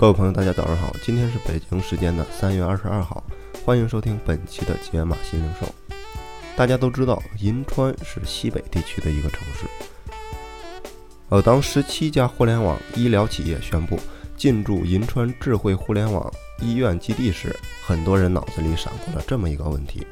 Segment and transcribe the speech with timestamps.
[0.00, 3.20] 各位朋友，大家早上好，今天是北京时间的三月二十二号，
[3.64, 5.66] 欢迎收听本期的解码新零售。
[6.54, 9.66] 大家都知道，银川是西北地区的一个城市。
[11.30, 13.98] 呃，当十七家互联网医疗企业宣布
[14.36, 20.06] 进驻银川智慧互联网医院基地时，很多人脑子里闪过了这么一个问题：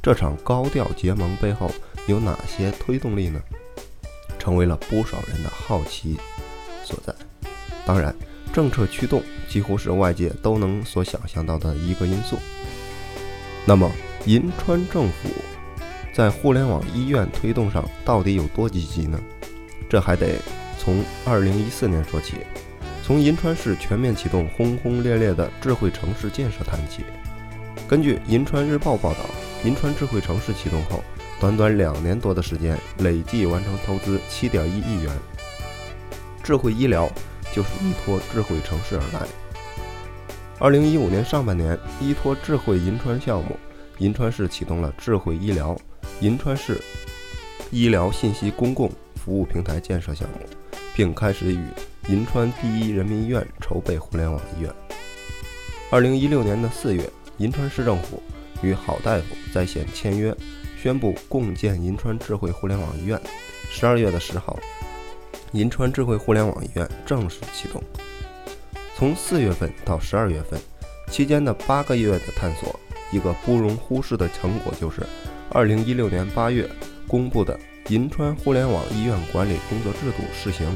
[0.00, 1.68] 这场高调结盟背后
[2.06, 3.42] 有哪些推动力呢？
[4.38, 6.16] 成为了不少人的好奇
[6.84, 7.12] 所在。
[7.84, 8.14] 当然。
[8.54, 12.38] 政策驱动几乎是外界都能所想象到的一个因素。
[13.66, 13.90] 那么，
[14.26, 15.28] 银川政府
[16.12, 19.20] 在互联网医院推动上到底有多积极呢？
[19.88, 20.36] 这还得
[20.78, 22.36] 从2014年说起，
[23.02, 27.02] 从银川市全面启动轰轰烈烈的智慧城市建设谈起。
[27.88, 29.18] 根据《银川日报》报道，
[29.64, 31.02] 银川智慧城市启动后，
[31.40, 35.12] 短短两年多的时间，累计完成投资7.1亿元，
[36.40, 37.10] 智慧医疗。
[37.54, 39.26] 就是依托智慧城市而来。
[40.58, 43.56] 二零一五年上半年，依托智慧银川项目，
[43.98, 45.76] 银川市启动了智慧医疗
[46.20, 46.80] 银川市
[47.70, 50.38] 医疗信息公共服务平台建设项目，
[50.94, 51.64] 并开始与
[52.08, 54.72] 银川第一人民医院筹备互联网医院。
[55.90, 58.22] 二零一六年的四月，银川市政府
[58.62, 60.34] 与好大夫在线签约，
[60.80, 63.20] 宣布共建银川智慧互联网医院。
[63.70, 64.58] 十二月的十号。
[65.54, 67.80] 银川智慧互联网医院正式启动。
[68.96, 70.60] 从四月份到十二月份
[71.08, 72.78] 期间的八个月的探索，
[73.12, 75.00] 一个不容忽视的成果就是，
[75.50, 76.68] 二零一六年八月
[77.06, 77.56] 公布的
[77.92, 80.66] 《银川互联网医院管理工作制度试行》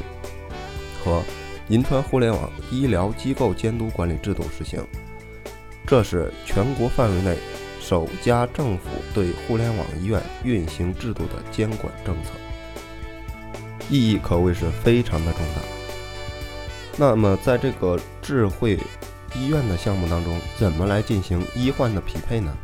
[1.03, 1.19] 和
[1.67, 4.79] 《银川互联网医疗机构监督管理制度试行》，
[5.85, 7.35] 这是全国范围内
[7.81, 12.31] 首家政府对互联网医院运行制度的监管政策。
[13.89, 15.61] 意义可谓是非常的重大。
[16.97, 18.77] 那么，在这个智慧
[19.35, 22.55] 医院的项目当中，怎么来进行医患的匹配呢？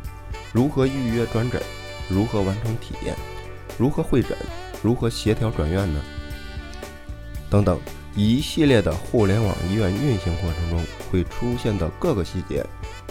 [0.52, 1.60] 如何预约转诊？
[2.08, 3.16] 如何完成体验？
[3.78, 4.36] 如何会诊？
[4.82, 6.00] 如何协调转院呢？
[7.50, 7.80] 等等，
[8.14, 12.64] 一系列的互联网医院运行过程中会出现的各个细节，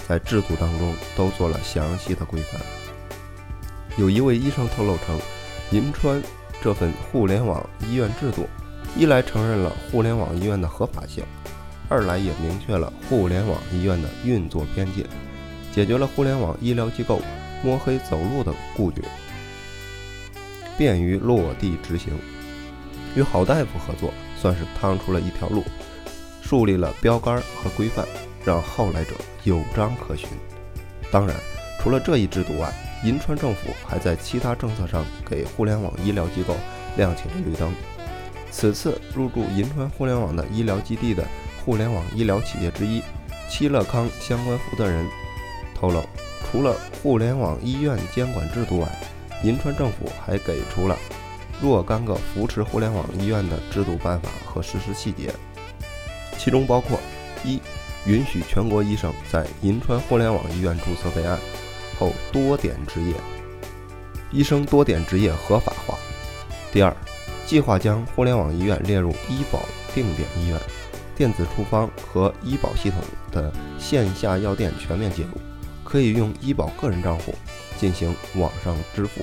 [0.07, 2.61] 在制度当中都做了详细的规范。
[3.97, 5.19] 有一位医生透露称，
[5.71, 6.21] 银川。
[6.61, 8.47] 这份互联网医院制度，
[8.97, 11.23] 一来承认了互联网医院的合法性，
[11.89, 15.05] 二来也明确了互联网医院的运作边界，
[15.71, 17.21] 解决了互联网医疗机构
[17.63, 19.03] 摸黑走路的顾虑，
[20.77, 22.13] 便于落地执行。
[23.15, 24.11] 与好大夫合作，
[24.41, 25.63] 算是趟出了一条路，
[26.41, 28.05] 树立了标杆和规范，
[28.43, 29.11] 让后来者
[29.43, 30.27] 有章可循。
[31.11, 31.35] 当然，
[31.79, 32.73] 除了这一制度外，
[33.05, 36.55] 银川政府还在其他政策上给互联网医疗机构
[36.97, 37.71] 亮起了绿灯。
[38.51, 41.23] 此次入驻银川互联网的医疗基地的
[41.63, 43.03] 互联网医疗企业之一
[43.47, 45.05] 七乐康相关负责人
[45.75, 46.03] 透露，
[46.43, 48.87] 除了互联网医院监管制度外，
[49.43, 50.97] 银川政府还给出了
[51.61, 55.31] 若干个扶持互联网医院的制度办法和实施细节，
[56.39, 56.99] 其中包括：
[57.43, 57.61] 一、
[58.07, 61.37] 允许全国医生在银川互联网医院注册备案。
[61.99, 63.13] 后多点执业，
[64.31, 65.97] 医生多点执业合法化。
[66.71, 66.95] 第二，
[67.45, 69.61] 计划将互联网医院列入医保
[69.93, 70.59] 定点医院，
[71.15, 72.99] 电子处方和医保系统
[73.31, 75.39] 的线下药店全面接入，
[75.83, 77.33] 可以用医保个人账户
[77.77, 79.21] 进行网上支付。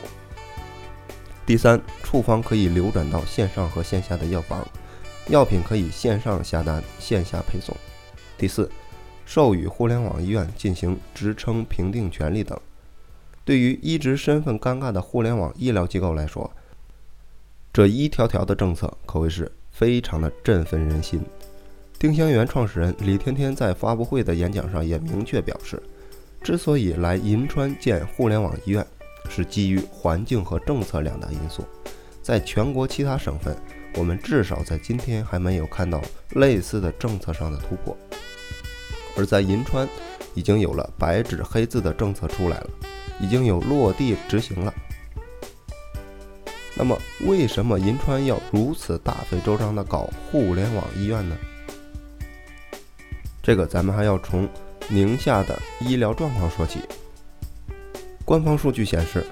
[1.44, 4.66] 第三，处方可以流转到线上和线下的药房，
[5.28, 7.77] 药品可以线上下单，线下配送。
[8.39, 8.71] 第四。
[9.25, 12.59] 授予互联网医院进行职称评定权利等，
[13.44, 16.50] 对于一直身份尴尬的互联网医疗机构来说，
[17.72, 21.21] 这一条条的政策可谓是非常的振奋人心。
[21.98, 25.80] 丁香园创始人李天天在发布会的演讲上也明确表示，
[26.42, 28.84] 之所以来银川建互联网医院，
[29.30, 31.65] 是基于环境和政策两大因素。
[32.21, 33.57] 在全国其他省份，
[33.97, 36.03] 我们至少在今天还没有看到
[36.34, 37.97] 类似的政策上的突破。
[39.16, 39.88] 而在银川，
[40.34, 42.70] 已经有了白纸黑字的政策出来了，
[43.20, 44.72] 已经有落地执行了。
[46.74, 51.36] 那么，为什么银川要如此大费周章的搞互联网医院呢？
[53.42, 54.48] 这个咱们还要从
[54.88, 56.80] 宁夏的医疗状况说起。
[58.24, 59.24] 官方数据显示，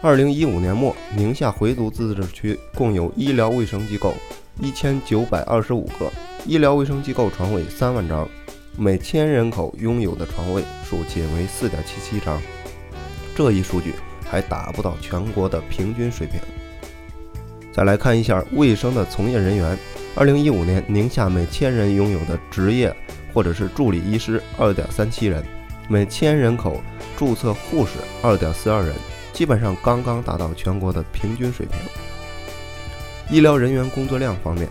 [0.00, 4.14] 二零一五年末，宁夏回族自治区共有医疗卫生机构
[4.58, 6.10] 一千九百二十五个，
[6.44, 8.28] 医疗卫生机构床位三万张。
[8.76, 12.40] 每千人口拥有的床位数仅为四点七七张，
[13.36, 13.92] 这一数据
[14.24, 16.40] 还达不到全国的平均水平。
[17.70, 19.78] 再来看一下卫生的从业人员，
[20.14, 22.94] 二零一五年，宁夏每千人拥有的职业
[23.34, 25.44] 或者是助理医师二点三七人，
[25.86, 26.80] 每千人口
[27.14, 27.92] 注册护士
[28.22, 28.94] 二点四二人，
[29.34, 31.76] 基本上刚刚达到全国的平均水平。
[33.30, 34.66] 医疗人员工作量方面，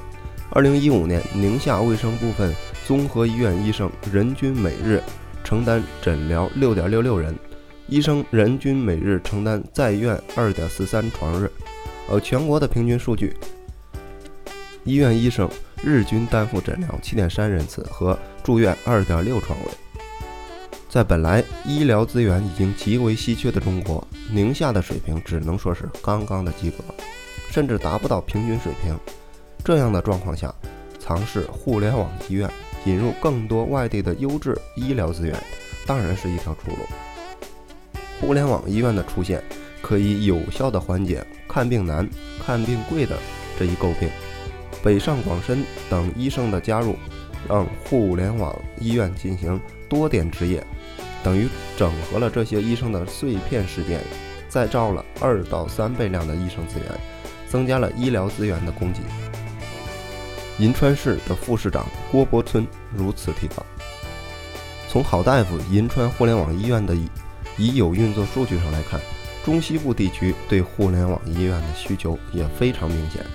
[0.49, 2.53] 二零一五年，宁夏卫生部分
[2.91, 5.01] 综合医院医生人均每日
[5.45, 7.33] 承担诊疗六点六六人，
[7.87, 11.49] 医生人均每日承担在院二点四三床日。
[12.09, 13.33] 而全国的平均数据，
[14.83, 15.49] 医院医生
[15.81, 19.71] 日均担负诊疗七点三人次和住院二点六床位。
[20.89, 26.83] 在本来医疗资源已经极为稀缺的中国，宁夏的水平只能说是刚刚的及格，
[27.51, 28.99] 甚至达不到平均水平。
[29.63, 30.53] 这样的状况下，
[30.99, 32.51] 尝试互联网医院，
[32.85, 35.35] 引入更多外地的优质医疗资源，
[35.85, 36.77] 当然是一条出路。
[38.19, 39.43] 互联网医院的出现，
[39.81, 41.25] 可以有效地缓解。
[41.47, 42.07] 看病难、
[42.45, 43.17] 看病贵的
[43.59, 44.09] 这一诟病，
[44.81, 46.95] 北上广深等医生的加入，
[47.49, 50.65] 让互联网医院进行多点执业，
[51.21, 53.99] 等于整合了这些医生的碎片时间，
[54.47, 56.87] 再招了二到三倍量的医生资源，
[57.49, 58.99] 增加了医疗资源的供给。
[60.61, 63.65] 银川市的副市长郭伯村如此提到：
[64.87, 66.95] 从好大夫银川互联网医院的
[67.57, 69.01] 已有运作数据上来看。
[69.43, 73.25] 中西部地区对互联网医院的需求也非常明显。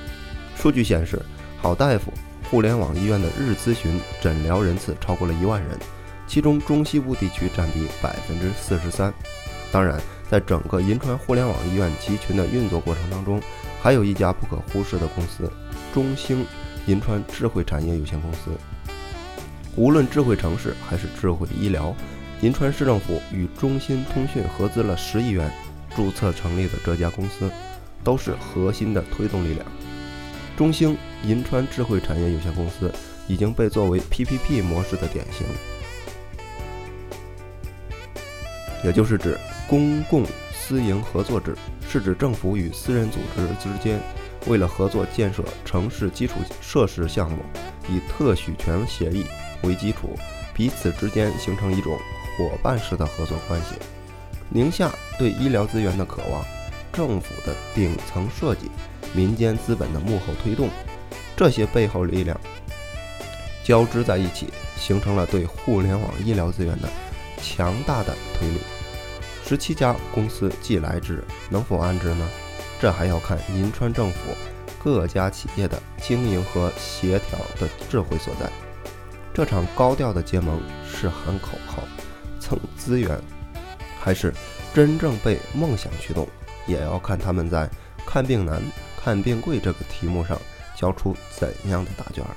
[0.54, 1.20] 数据显示，
[1.60, 2.12] 好大夫
[2.48, 5.76] 互联网医院的日咨询诊疗人次超过了一万人，
[6.28, 9.12] 其中中西部地区占比百分之四十三。
[9.72, 10.00] 当然，
[10.30, 13.42] 在整个银川互联网医院集群的运作过程当中，
[13.82, 15.50] 还有一家不可忽视的公司——
[15.92, 16.46] 中兴
[16.86, 18.50] 银川智慧产业有限公司。
[19.76, 21.94] 无论智慧城市还是智慧医疗，
[22.40, 25.50] 银川市政府与中兴通讯合资了十亿元。
[25.94, 27.50] 注册成立的这家公司，
[28.04, 29.64] 都是核心的推动力量。
[30.54, 30.94] 中兴
[31.24, 32.92] 银川智慧产业有限公司
[33.26, 35.46] 已经被作为 PPP 模式的典型，
[38.84, 41.56] 也就是指公共私营合作制，
[41.88, 43.98] 是指政府与私人组织之间
[44.46, 47.38] 为了合作建设城市基础设施项目，
[47.88, 49.24] 以特许权协议
[49.62, 50.16] 为基础，
[50.54, 51.98] 彼此之间形成一种
[52.36, 53.74] 伙伴式的合作关系。
[54.48, 56.44] 宁夏对医疗资源的渴望，
[56.92, 58.70] 政府的顶层设计，
[59.12, 60.68] 民间资本的幕后推动，
[61.36, 62.40] 这些背后力量
[63.64, 66.88] 交织在一起，形成了对互联网医疗资源的
[67.42, 68.60] 强大的推力。
[69.44, 72.28] 十七家公司既来之，能否安之呢？
[72.80, 74.34] 这还要看银川政府
[74.82, 78.50] 各家企业的经营和协调的智慧所在。
[79.32, 81.82] 这场高调的结盟是喊口号、
[82.40, 83.18] 蹭资源。
[83.98, 84.32] 还是
[84.72, 86.28] 真正被梦想驱动，
[86.64, 87.68] 也要看他们在
[88.06, 88.62] “看病难、
[89.02, 90.40] 看病贵”这个题目上
[90.76, 92.36] 交出怎样的答卷了。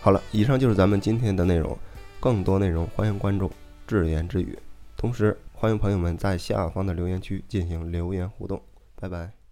[0.00, 1.78] 好了，以上就是咱们今天的内容，
[2.18, 3.52] 更多内容欢迎关注
[3.86, 4.58] “智言之语”，
[4.98, 8.60] 同时欢迎朋友们在下方的留言区进行留言互动。
[8.96, 9.43] 拜拜。